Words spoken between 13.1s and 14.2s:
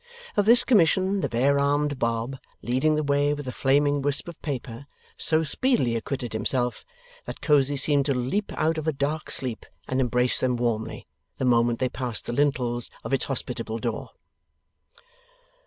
its hospitable door.